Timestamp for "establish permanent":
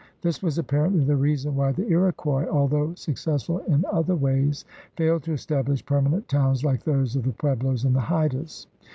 5.33-6.27